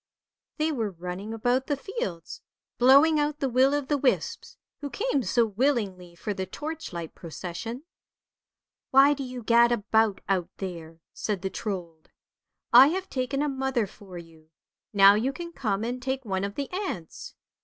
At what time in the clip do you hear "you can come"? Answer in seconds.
15.13-15.83